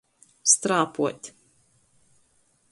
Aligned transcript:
Strāpuot. 0.53 1.31